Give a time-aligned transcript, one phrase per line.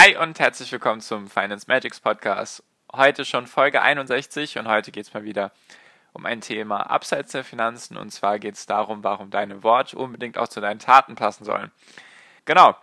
[0.00, 2.62] Hi und herzlich willkommen zum Finance Magics Podcast.
[2.94, 5.50] Heute schon Folge 61 und heute geht es mal wieder
[6.12, 10.38] um ein Thema abseits der Finanzen und zwar geht es darum, warum deine Worte unbedingt
[10.38, 11.72] auch zu deinen Taten passen sollen.
[12.44, 12.76] Genau.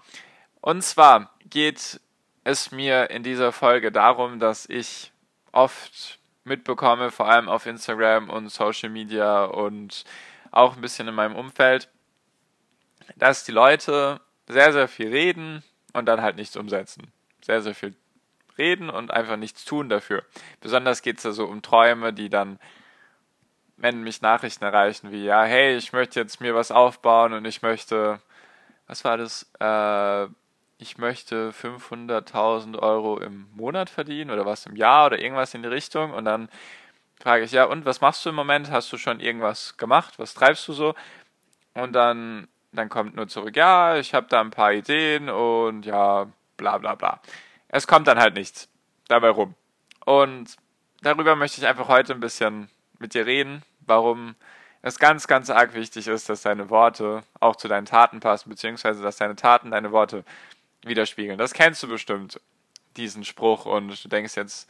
[0.60, 2.02] Und zwar geht
[2.44, 5.14] es mir in dieser Folge darum, dass ich
[5.54, 10.04] oft mitbekomme, vor allem auf Instagram und Social Media und
[10.52, 11.88] auch ein bisschen in meinem Umfeld,
[13.16, 15.64] dass die Leute sehr, sehr viel reden,
[15.96, 17.12] und dann halt nichts umsetzen.
[17.42, 17.96] Sehr, sehr viel
[18.58, 20.24] reden und einfach nichts tun dafür.
[20.62, 22.60] Besonders geht es ja so um Träume, die dann,
[23.78, 27.62] wenn mich Nachrichten erreichen, wie, ja, hey, ich möchte jetzt mir was aufbauen und ich
[27.62, 28.20] möchte,
[28.88, 29.50] was war das?
[29.60, 30.28] Äh,
[30.78, 35.70] ich möchte 500.000 Euro im Monat verdienen oder was im Jahr oder irgendwas in die
[35.70, 36.50] Richtung und dann
[37.22, 38.70] frage ich, ja, und was machst du im Moment?
[38.70, 40.20] Hast du schon irgendwas gemacht?
[40.20, 40.94] Was treibst du so?
[41.74, 46.28] Und dann dann kommt nur zurück, ja, ich habe da ein paar Ideen und ja,
[46.58, 47.22] bla bla bla.
[47.68, 48.70] Es kommt dann halt nichts
[49.08, 49.56] dabei rum.
[50.06, 50.56] Und
[51.02, 54.36] darüber möchte ich einfach heute ein bisschen mit dir reden, warum
[54.82, 59.02] es ganz, ganz arg wichtig ist, dass deine Worte auch zu deinen Taten passen, beziehungsweise
[59.02, 60.24] dass deine Taten deine Worte
[60.84, 61.40] widerspiegeln.
[61.40, 62.40] Das kennst du bestimmt,
[62.96, 64.70] diesen Spruch, und du denkst jetzt,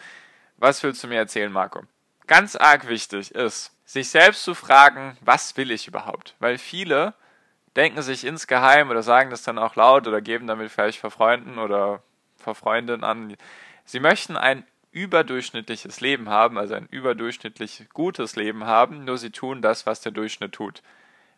[0.58, 1.84] was willst du mir erzählen, Marco?
[2.28, 6.34] Ganz arg wichtig ist, sich selbst zu fragen, was will ich überhaupt?
[6.40, 7.14] Weil viele
[7.76, 11.58] denken sich insgeheim oder sagen das dann auch laut oder geben damit vielleicht vor Freunden
[11.58, 12.02] oder
[12.38, 13.36] vor Freundinnen an,
[13.84, 19.62] sie möchten ein überdurchschnittliches Leben haben, also ein überdurchschnittlich gutes Leben haben, nur sie tun
[19.62, 20.81] das, was der Durchschnitt tut.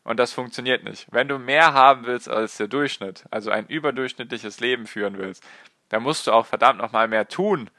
[0.03, 1.07] Und das funktioniert nicht.
[1.11, 5.43] Wenn du mehr haben willst als der Durchschnitt, also ein überdurchschnittliches Leben führen willst,
[5.89, 7.69] dann musst du auch verdammt nochmal mehr tun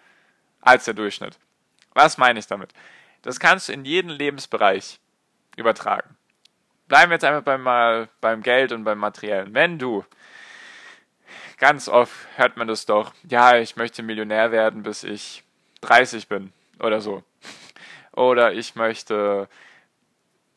[0.60, 1.38] als der Durchschnitt.
[1.94, 2.72] Was meine ich damit?
[3.22, 4.98] Das kannst du in jeden Lebensbereich
[5.56, 6.17] übertragen
[6.88, 9.54] bleiben wir jetzt einfach beim, mal beim Geld und beim Materiellen.
[9.54, 10.04] Wenn du,
[11.58, 15.44] ganz oft hört man das doch, ja, ich möchte Millionär werden, bis ich
[15.82, 17.22] 30 bin oder so.
[18.12, 19.48] Oder ich möchte,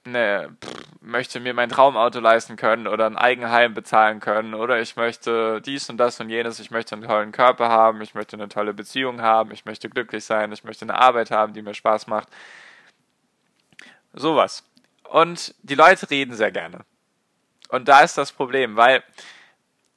[0.06, 4.96] ne, pff, möchte mir mein Traumauto leisten können oder ein Eigenheim bezahlen können oder ich
[4.96, 8.50] möchte dies und das und jenes, ich möchte einen tollen Körper haben, ich möchte eine
[8.50, 12.08] tolle Beziehung haben, ich möchte glücklich sein, ich möchte eine Arbeit haben, die mir Spaß
[12.08, 12.30] macht.
[14.14, 14.64] Sowas.
[15.12, 16.86] Und die Leute reden sehr gerne.
[17.68, 19.04] Und da ist das Problem, weil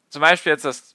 [0.09, 0.93] zum Beispiel jetzt das,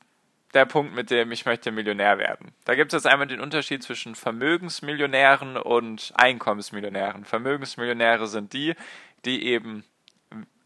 [0.54, 2.52] der Punkt mit dem ich möchte Millionär werden.
[2.66, 7.24] Da gibt es jetzt einmal den Unterschied zwischen Vermögensmillionären und Einkommensmillionären.
[7.24, 8.76] Vermögensmillionäre sind die,
[9.24, 9.86] die eben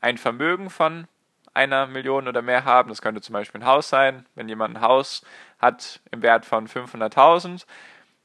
[0.02, 1.08] ein Vermögen von
[1.54, 2.90] einer Million oder mehr haben.
[2.90, 4.26] Das könnte zum Beispiel ein Haus sein.
[4.34, 5.24] Wenn jemand ein Haus
[5.60, 7.68] hat im Wert von 500.000,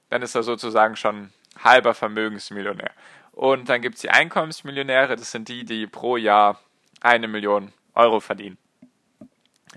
[0.08, 2.92] dann ist er sozusagen schon halber Vermögensmillionär.
[3.38, 6.60] Und dann gibt es die Einkommensmillionäre, das sind die, die pro Jahr
[7.00, 8.58] eine Million Euro verdienen.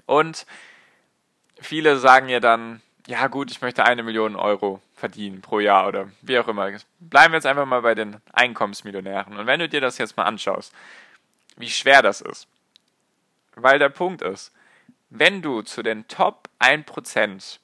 [0.07, 0.47] Und
[1.59, 6.09] viele sagen ja dann, ja gut, ich möchte eine Million Euro verdienen pro Jahr oder
[6.23, 6.71] wie auch immer.
[6.99, 9.37] Bleiben wir jetzt einfach mal bei den Einkommensmillionären.
[9.37, 10.73] Und wenn du dir das jetzt mal anschaust,
[11.55, 12.47] wie schwer das ist.
[13.53, 14.51] Weil der Punkt ist,
[15.11, 17.59] wenn du zu den Top 1%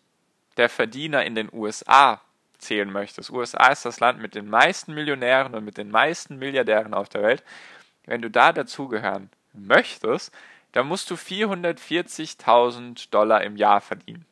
[0.57, 2.21] der Verdiener in den USA
[2.57, 3.29] zählen möchtest.
[3.29, 7.23] USA ist das Land mit den meisten Millionären und mit den meisten Milliardären auf der
[7.23, 7.44] Welt.
[8.06, 10.34] Wenn du da dazugehören möchtest,
[10.72, 14.25] dann musst du 440.000 Dollar im Jahr verdienen.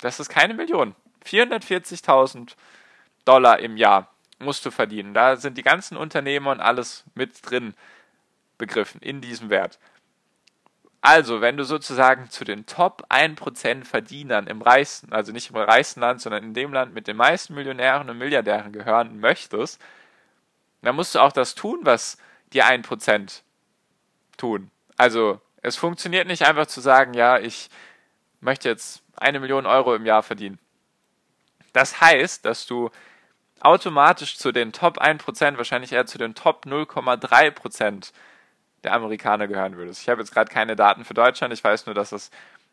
[0.00, 0.94] Das ist keine Million.
[1.24, 2.54] 440.000
[3.24, 5.14] Dollar im Jahr musst du verdienen.
[5.14, 7.74] Da sind die ganzen Unternehmer und alles mit drin
[8.58, 9.78] begriffen in diesem Wert.
[11.08, 16.00] Also, wenn du sozusagen zu den Top 1% Verdienern im reichsten, also nicht im reichsten
[16.00, 19.80] Land, sondern in dem Land mit den meisten Millionären und Milliardären gehören möchtest,
[20.82, 22.18] dann musst du auch das tun, was
[22.52, 23.42] die 1%
[24.36, 24.72] tun.
[24.96, 27.70] Also, es funktioniert nicht einfach zu sagen, ja, ich
[28.40, 30.58] möchte jetzt eine Million Euro im Jahr verdienen.
[31.72, 32.90] Das heißt, dass du
[33.60, 38.10] automatisch zu den Top 1%, wahrscheinlich eher zu den Top 0,3%
[38.86, 40.00] der Amerikaner gehören würdest.
[40.02, 41.52] Ich habe jetzt gerade keine Daten für Deutschland.
[41.52, 42.30] Ich weiß nur, dass es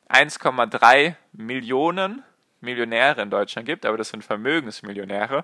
[0.10, 2.24] 1,3 Millionen
[2.62, 5.44] Millionäre in Deutschland gibt, aber das sind Vermögensmillionäre.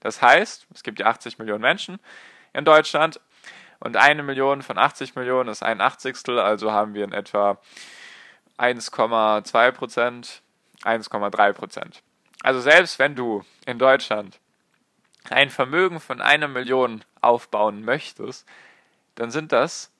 [0.00, 1.98] Das heißt, es gibt ja 80 Millionen Menschen
[2.54, 3.20] in Deutschland
[3.80, 7.58] und eine Million von 80 Millionen ist ein Achtzigstel, also haben wir in etwa
[8.56, 10.42] 1,2 Prozent
[10.84, 12.02] 1,3 Prozent.
[12.42, 14.38] Also selbst wenn du in Deutschland
[15.30, 18.46] ein Vermögen von einer Million aufbauen möchtest,
[19.14, 19.90] dann sind das,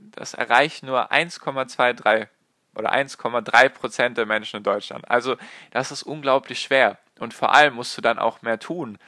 [0.00, 2.28] das erreicht nur 1,23
[2.74, 5.08] oder 1,3 Prozent der Menschen in Deutschland.
[5.10, 5.36] Also
[5.70, 6.98] das ist unglaublich schwer.
[7.18, 8.98] Und vor allem musst du dann auch mehr tun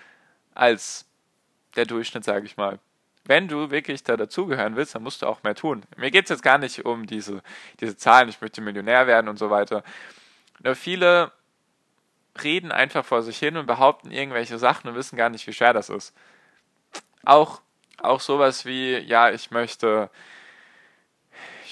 [0.55, 1.07] als
[1.77, 2.79] der Durchschnitt, sage ich mal.
[3.25, 5.83] Wenn du wirklich da dazugehören willst, dann musst du auch mehr tun.
[5.97, 7.43] Mir geht es jetzt gar nicht um diese,
[7.81, 9.83] diese Zahlen, ich möchte Millionär werden und so weiter.
[10.63, 11.33] Nur viele
[12.43, 15.73] reden einfach vor sich hin und behaupten irgendwelche Sachen und wissen gar nicht, wie schwer
[15.73, 16.15] das ist.
[17.25, 17.63] Auch,
[17.99, 20.11] auch sowas wie, ja, ich möchte,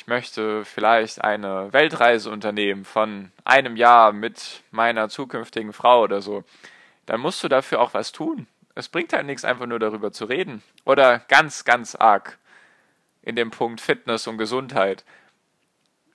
[0.03, 6.43] ich möchte vielleicht eine Weltreise unternehmen von einem Jahr mit meiner zukünftigen Frau oder so.
[7.07, 8.49] Dann musst du dafür auch was tun.
[8.75, 10.65] Es bringt halt nichts, einfach nur darüber zu reden.
[10.85, 12.37] Oder ganz, ganz arg
[13.23, 15.05] in dem Punkt Fitness und Gesundheit.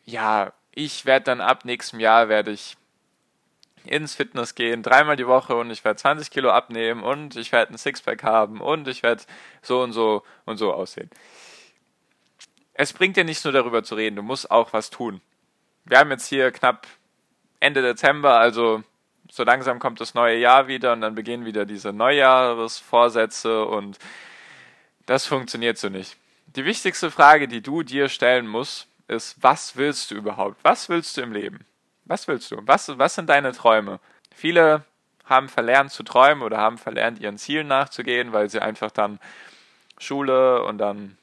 [0.04, 2.76] Ja, ich werde dann ab nächstem Jahr werde ich
[3.86, 7.74] ins Fitness gehen, dreimal die Woche und ich werde 20 Kilo abnehmen und ich werde
[7.74, 9.24] ein Sixpack haben und ich werde
[9.62, 11.10] so und so und so aussehen.
[12.80, 15.20] Es bringt dir nicht nur darüber zu reden, du musst auch was tun.
[15.86, 16.86] Wir haben jetzt hier knapp
[17.60, 18.84] Ende Dezember, also
[19.32, 23.98] so langsam kommt das neue Jahr wieder und dann beginnen wieder diese Neujahresvorsätze und
[25.08, 26.18] das funktioniert so nicht.
[26.46, 30.58] Die wichtigste Frage, die du dir stellen musst, ist, was willst du überhaupt?
[30.64, 31.66] Was willst du im Leben?
[32.06, 32.58] Was willst du?
[32.62, 34.00] Was, was sind deine Träume?
[34.36, 34.84] Viele
[35.26, 39.20] haben verlernt zu träumen oder haben verlernt, ihren Zielen nachzugehen, weil sie einfach dann
[39.98, 41.18] Schule und dann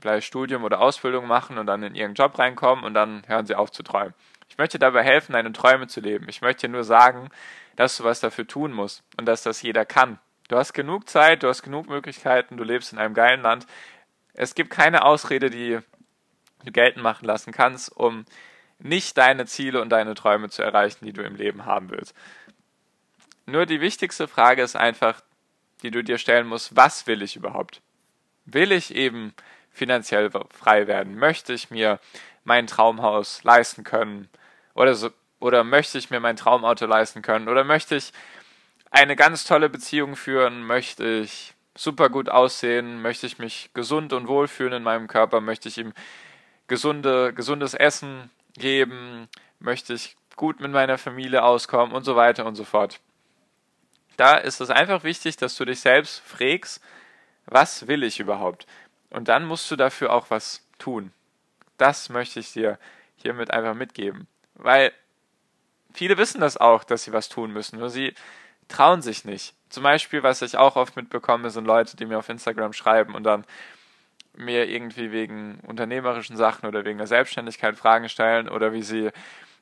[0.00, 3.54] vielleicht Studium oder Ausbildung machen und dann in ihren Job reinkommen und dann hören sie
[3.54, 4.14] auf zu träumen.
[4.48, 6.28] Ich möchte dabei helfen, deine Träume zu leben.
[6.28, 7.28] Ich möchte nur sagen,
[7.76, 10.18] dass du was dafür tun musst und dass das jeder kann.
[10.48, 13.66] Du hast genug Zeit, du hast genug Möglichkeiten, du lebst in einem geilen Land.
[14.34, 15.78] Es gibt keine Ausrede, die
[16.64, 18.24] du geltend machen lassen kannst, um
[18.80, 22.14] nicht deine Ziele und deine Träume zu erreichen, die du im Leben haben willst.
[23.46, 25.20] Nur die wichtigste Frage ist einfach,
[25.82, 27.80] die du dir stellen musst, was will ich überhaupt?
[28.44, 29.34] Will ich eben
[29.72, 31.16] finanziell frei werden?
[31.16, 31.98] Möchte ich mir
[32.44, 34.28] mein Traumhaus leisten können?
[34.74, 37.48] Oder, so, oder möchte ich mir mein Traumauto leisten können?
[37.48, 38.12] Oder möchte ich
[38.90, 40.64] eine ganz tolle Beziehung führen?
[40.64, 43.02] Möchte ich super gut aussehen?
[43.02, 45.40] Möchte ich mich gesund und wohl fühlen in meinem Körper?
[45.40, 45.92] Möchte ich ihm
[46.70, 49.28] gesunde, gesundes Essen geben,
[49.58, 53.00] möchte ich gut mit meiner Familie auskommen und so weiter und so fort.
[54.16, 56.80] Da ist es einfach wichtig, dass du dich selbst fragst,
[57.46, 58.66] was will ich überhaupt?
[59.10, 61.12] Und dann musst du dafür auch was tun.
[61.76, 62.78] Das möchte ich dir
[63.16, 64.26] hiermit einfach mitgeben.
[64.54, 64.92] Weil
[65.92, 68.14] viele wissen das auch, dass sie was tun müssen, nur sie
[68.68, 69.54] trauen sich nicht.
[69.68, 73.24] Zum Beispiel, was ich auch oft mitbekomme, sind Leute, die mir auf Instagram schreiben und
[73.24, 73.44] dann
[74.34, 79.10] mir irgendwie wegen unternehmerischen Sachen oder wegen der Selbstständigkeit Fragen stellen oder wie sie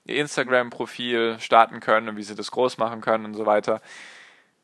[0.04, 3.80] ihr Instagram-Profil starten können und wie sie das groß machen können und so weiter.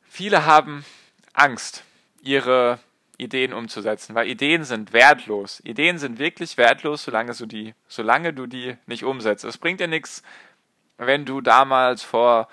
[0.02, 0.84] Viele haben
[1.32, 1.84] Angst,
[2.22, 2.78] ihre
[3.18, 5.60] Ideen umzusetzen, weil Ideen sind wertlos.
[5.64, 9.44] Ideen sind wirklich wertlos, solange du die, solange du die nicht umsetzt.
[9.44, 10.22] Es bringt dir nichts,
[10.98, 12.48] wenn du damals vor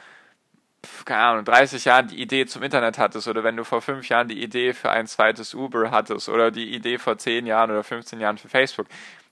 [1.05, 4.27] keine Ahnung, 30 Jahren die Idee zum Internet hattest oder wenn du vor fünf Jahren
[4.27, 8.19] die Idee für ein zweites Uber hattest oder die Idee vor 10 Jahren oder 15
[8.19, 8.87] Jahren für Facebook.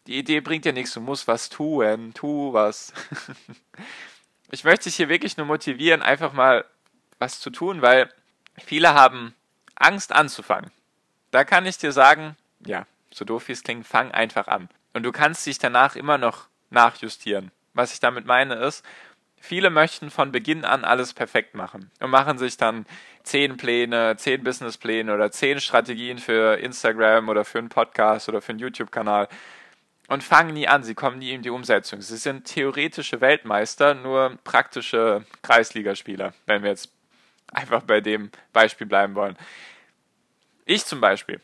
[0.07, 2.93] Die Idee bringt dir nichts, du musst was tun, tu was.
[4.51, 6.65] ich möchte dich hier wirklich nur motivieren, einfach mal
[7.17, 8.09] was zu tun, weil
[8.57, 9.35] viele haben
[9.75, 10.71] Angst anzufangen.
[11.31, 14.69] Da kann ich dir sagen, ja, so doof wie es klingt, fang einfach an.
[14.93, 17.51] Und du kannst dich danach immer noch nachjustieren.
[17.73, 18.83] Was ich damit meine ist,
[19.41, 22.85] Viele möchten von Beginn an alles perfekt machen und machen sich dann
[23.23, 28.49] zehn Pläne, zehn Businesspläne oder zehn Strategien für Instagram oder für einen Podcast oder für
[28.49, 29.29] einen YouTube-Kanal
[30.07, 30.83] und fangen nie an.
[30.83, 32.01] Sie kommen nie in die Umsetzung.
[32.01, 36.91] Sie sind theoretische Weltmeister, nur praktische Kreisligaspieler, wenn wir jetzt
[37.53, 39.37] einfach bei dem Beispiel bleiben wollen.
[40.71, 41.41] Ich zum Beispiel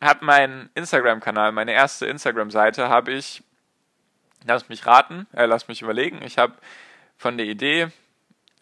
[0.00, 3.44] habe meinen Instagram-Kanal, meine erste Instagram-Seite, habe ich,
[4.44, 6.54] lass mich raten, äh, lass mich überlegen, ich habe
[7.16, 7.86] von der Idee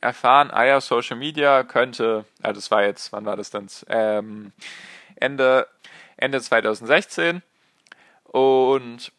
[0.02, 3.68] erfahren, ah ja, Social Media könnte, also das war jetzt, wann war das dann?
[3.88, 4.52] Ähm,
[5.16, 5.66] Ende,
[6.18, 7.40] Ende 2016
[8.24, 9.12] und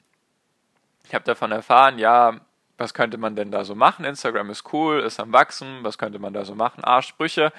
[1.06, 2.40] ich habe davon erfahren, ja,
[2.78, 4.06] was könnte man denn da so machen?
[4.06, 6.84] Instagram ist cool, ist am Wachsen, was könnte man da so machen?
[6.84, 7.52] Ah, Sprüche,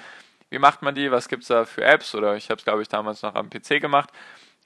[0.49, 1.11] wie macht man die?
[1.11, 2.15] Was gibt es da für Apps?
[2.15, 4.09] Oder ich habe es, glaube ich, damals noch am PC gemacht.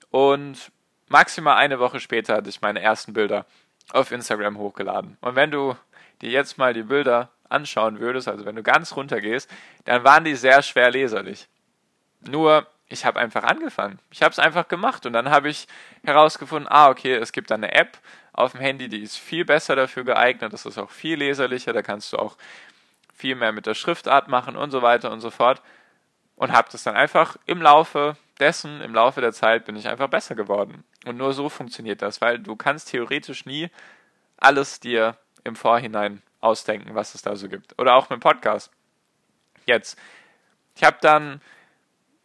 [0.10, 0.72] Und
[1.08, 3.46] maximal eine Woche später hatte ich meine ersten Bilder
[3.92, 5.18] auf Instagram hochgeladen.
[5.22, 5.76] Und wenn du
[6.22, 9.50] dir jetzt mal die Bilder anschauen würdest, also wenn du ganz runter gehst,
[9.86, 11.48] dann waren die sehr schwer leserlich.
[12.22, 14.00] Nur, ich habe einfach angefangen.
[14.12, 15.68] Ich habe es einfach gemacht und dann habe ich
[16.04, 17.98] herausgefunden, ah, okay, es gibt eine App
[18.34, 21.82] auf dem Handy, die ist viel besser dafür geeignet, das ist auch viel leserlicher, da
[21.82, 22.38] kannst du auch
[23.20, 25.62] viel mehr mit der Schriftart machen und so weiter und so fort.
[26.36, 30.08] Und habe das dann einfach im Laufe dessen, im Laufe der Zeit, bin ich einfach
[30.08, 30.86] besser geworden.
[31.06, 33.70] Und nur so funktioniert das, weil du kannst theoretisch nie
[34.38, 37.78] alles dir im Vorhinein ausdenken, was es da so gibt.
[37.78, 38.72] Oder auch mit Podcast.
[39.66, 40.00] Jetzt.
[40.76, 41.42] Ich habe dann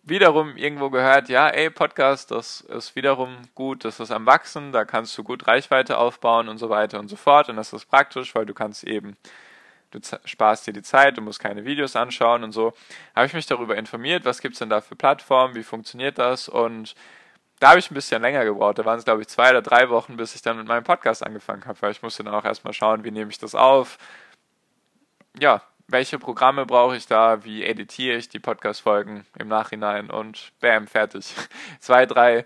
[0.05, 4.85] wiederum irgendwo gehört, ja, ey, Podcast, das ist wiederum gut, das ist am Wachsen, da
[4.85, 7.49] kannst du gut Reichweite aufbauen und so weiter und so fort.
[7.49, 9.17] Und das ist praktisch, weil du kannst eben,
[9.95, 12.73] du sparst dir die Zeit, du musst keine Videos anschauen und so.
[13.15, 16.49] Habe ich mich darüber informiert, was gibt es denn da für Plattformen, wie funktioniert das
[16.49, 16.95] und
[17.61, 18.79] da habe ich ein bisschen länger gebraucht.
[18.79, 21.25] Da waren es, glaube ich, zwei oder drei Wochen, bis ich dann mit meinem Podcast
[21.25, 23.97] angefangen habe, weil ich musste dann auch erstmal schauen, wie nehme ich das auf.
[25.39, 30.87] Ja, welche Programme brauche ich da, wie editiere ich die Podcast-Folgen im Nachhinein und bam,
[30.87, 31.35] fertig.
[31.81, 32.45] Zwei, drei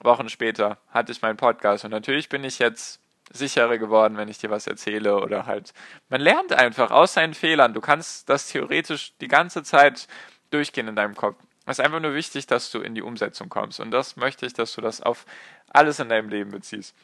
[0.00, 3.01] Wochen später hatte ich meinen Podcast und natürlich bin ich jetzt
[3.32, 5.72] sicherer geworden, wenn ich dir was erzähle oder halt,
[6.08, 7.74] man lernt einfach aus seinen Fehlern.
[7.74, 10.06] Du kannst das theoretisch die ganze Zeit
[10.50, 11.36] durchgehen in deinem Kopf.
[11.66, 14.52] Es ist einfach nur wichtig, dass du in die Umsetzung kommst und das möchte ich,
[14.52, 15.24] dass du das auf
[15.70, 16.94] alles in deinem Leben beziehst.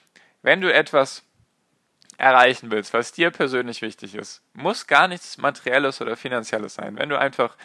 [0.43, 1.23] Wenn du etwas
[2.19, 6.99] erreichen willst, was dir persönlich wichtig ist, muss gar nichts Materielles oder Finanzielles sein.
[6.99, 7.57] Wenn du einfach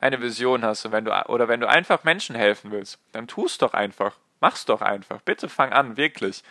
[0.00, 3.62] eine Vision hast und wenn du, oder wenn du einfach Menschen helfen willst, dann tust
[3.62, 4.16] doch einfach.
[4.40, 5.22] Mach's doch einfach.
[5.22, 6.42] Bitte fang an, wirklich.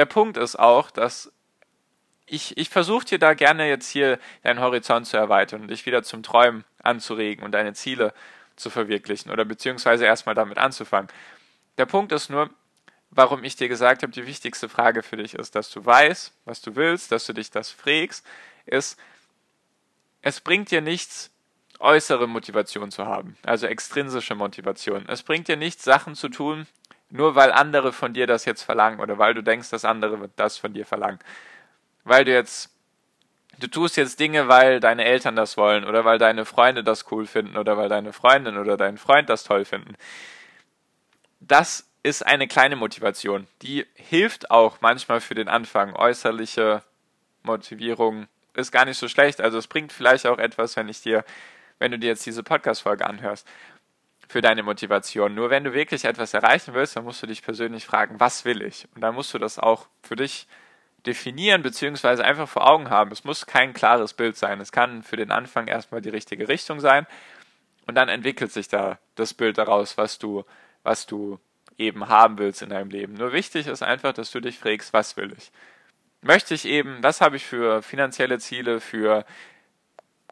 [0.00, 1.30] Der Punkt ist auch, dass
[2.24, 6.02] ich, ich versuche dir da gerne jetzt hier deinen Horizont zu erweitern und dich wieder
[6.02, 8.14] zum Träumen anzuregen und deine Ziele
[8.56, 11.10] zu verwirklichen oder beziehungsweise erstmal damit anzufangen.
[11.76, 12.48] Der Punkt ist nur,
[13.10, 16.62] warum ich dir gesagt habe, die wichtigste Frage für dich ist, dass du weißt, was
[16.62, 18.24] du willst, dass du dich das frägst,
[18.64, 18.98] ist,
[20.22, 21.30] es bringt dir nichts,
[21.78, 25.06] äußere Motivation zu haben, also extrinsische Motivation.
[25.10, 26.66] Es bringt dir nichts, Sachen zu tun,
[27.10, 30.56] nur weil andere von dir das jetzt verlangen oder weil du denkst, dass andere das
[30.56, 31.18] von dir verlangen.
[32.04, 32.70] Weil du jetzt,
[33.58, 37.26] du tust jetzt Dinge, weil deine Eltern das wollen oder weil deine Freunde das cool
[37.26, 39.94] finden oder weil deine Freundin oder dein Freund das toll finden.
[41.40, 43.46] Das ist eine kleine Motivation.
[43.62, 45.94] Die hilft auch manchmal für den Anfang.
[45.94, 46.82] Äußerliche
[47.42, 49.40] Motivierung ist gar nicht so schlecht.
[49.40, 51.24] Also es bringt vielleicht auch etwas, wenn ich dir,
[51.78, 53.46] wenn du dir jetzt diese Podcast-Folge anhörst,
[54.30, 55.34] für deine Motivation.
[55.34, 58.62] Nur wenn du wirklich etwas erreichen willst, dann musst du dich persönlich fragen, was will
[58.62, 58.86] ich?
[58.94, 60.46] Und dann musst du das auch für dich
[61.04, 63.10] definieren, beziehungsweise einfach vor Augen haben.
[63.10, 64.60] Es muss kein klares Bild sein.
[64.60, 67.08] Es kann für den Anfang erstmal die richtige Richtung sein.
[67.88, 70.44] Und dann entwickelt sich da das Bild daraus, was du,
[70.84, 71.40] was du
[71.76, 73.14] eben haben willst in deinem Leben.
[73.14, 75.50] Nur wichtig ist einfach, dass du dich fragst, was will ich?
[76.22, 79.24] Möchte ich eben, was habe ich für finanzielle Ziele, für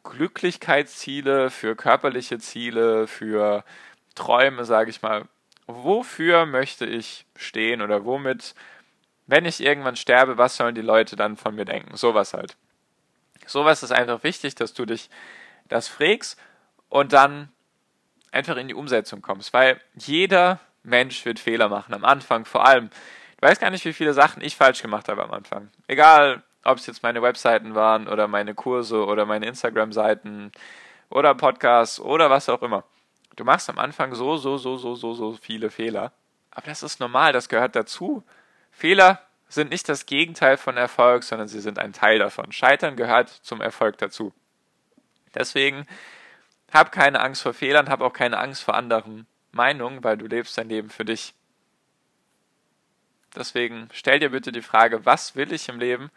[0.09, 3.65] Glücklichkeitsziele, für körperliche Ziele, für
[4.15, 5.25] Träume, sage ich mal.
[5.67, 8.55] Wofür möchte ich stehen oder womit,
[9.27, 11.97] wenn ich irgendwann sterbe, was sollen die Leute dann von mir denken?
[11.97, 12.57] Sowas halt.
[13.47, 15.11] Sowas ist einfach wichtig, dass du dich
[15.69, 16.39] das fragst
[16.89, 17.51] und dann
[18.31, 21.95] einfach in die Umsetzung kommst, weil jeder Mensch wird Fehler machen.
[21.95, 22.91] Am Anfang vor allem.
[23.37, 25.71] Ich weiß gar nicht, wie viele Sachen ich falsch gemacht habe am Anfang.
[25.87, 30.53] Egal, ob es jetzt meine Webseiten waren oder meine Kurse oder meine Instagram-Seiten
[31.09, 32.85] oder Podcasts oder was auch immer.
[33.37, 36.13] Du machst am Anfang so, so, so, so, so, so viele Fehler.
[36.51, 38.23] Aber das ist normal, das gehört dazu.
[38.71, 42.53] Fehler sind nicht das Gegenteil von Erfolg, sondern sie sind ein Teil davon.
[42.53, 44.35] Scheitern gehört zum Erfolg dazu.
[45.35, 45.87] Deswegen
[46.73, 50.59] hab keine Angst vor Fehlern, hab auch keine Angst vor anderen Meinung, weil du lebst
[50.59, 51.35] dein Leben für dich.
[53.35, 56.11] Deswegen stell dir bitte die Frage, was will ich im Leben?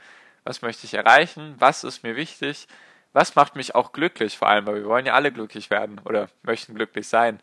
[0.43, 1.55] Was möchte ich erreichen?
[1.60, 2.67] Was ist mir wichtig?
[3.13, 6.29] Was macht mich auch glücklich vor allem, weil wir wollen ja alle glücklich werden oder
[6.43, 7.39] möchten glücklich sein.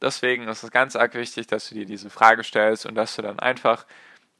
[0.00, 3.22] Deswegen ist es ganz arg wichtig, dass du dir diese Frage stellst und dass du
[3.22, 3.86] dann einfach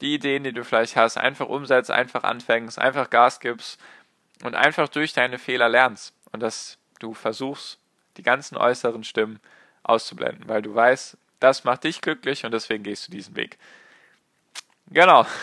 [0.00, 3.80] die Ideen, die du vielleicht hast, einfach umsetzt, einfach anfängst, einfach Gas gibst
[4.42, 7.78] und einfach durch deine Fehler lernst und dass du versuchst,
[8.16, 9.40] die ganzen äußeren Stimmen
[9.82, 13.58] auszublenden, weil du weißt, das macht dich glücklich und deswegen gehst du diesen Weg.
[14.88, 15.26] Genau.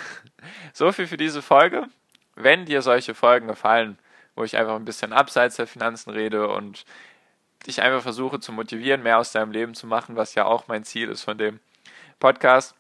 [0.74, 1.88] So viel für diese Folge.
[2.36, 3.98] Wenn dir solche Folgen gefallen,
[4.36, 6.86] wo ich einfach ein bisschen abseits der Finanzen rede und
[7.68, 10.84] dich einfach versuche zu motivieren, mehr aus deinem Leben zu machen, was ja auch mein
[10.84, 11.60] Ziel ist von dem
[12.20, 12.76] Podcast,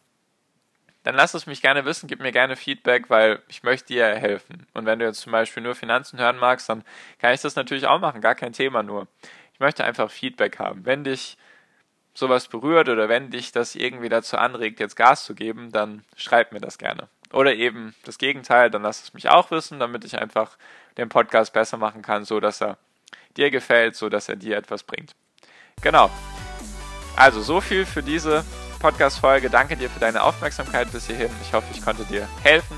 [1.04, 4.66] dann lass es mich gerne wissen, gib mir gerne Feedback, weil ich möchte dir helfen.
[4.74, 6.84] Und wenn du jetzt zum Beispiel nur Finanzen hören magst, dann
[7.20, 9.08] kann ich das natürlich auch machen, gar kein Thema nur.
[9.54, 10.86] Ich möchte einfach Feedback haben.
[10.86, 11.38] Wenn dich
[12.14, 16.54] sowas berührt oder wenn dich das irgendwie dazu anregt, jetzt Gas zu geben, dann schreib
[16.54, 17.10] mir das gerne.
[17.34, 20.58] Oder eben das Gegenteil, dann lass es mich auch wissen, damit ich einfach
[20.98, 22.78] den Podcast besser machen kann, so dass er
[23.36, 25.16] dir gefällt, so dass er dir etwas bringt.
[25.82, 26.10] Genau.
[27.16, 28.46] Also so viel für diese
[28.80, 29.50] Podcast-Folge.
[29.50, 31.30] Danke dir für deine Aufmerksamkeit bis hierhin.
[31.42, 32.78] Ich hoffe, ich konnte dir helfen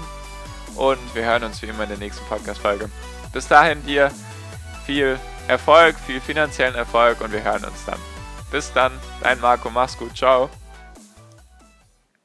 [0.76, 2.90] und wir hören uns wie immer in der nächsten Podcast-Folge.
[3.34, 4.12] Bis dahin dir
[4.86, 8.00] viel Erfolg, viel finanziellen Erfolg und wir hören uns dann.
[8.52, 10.50] Bis dann, dein Marco, mach's gut, ciao.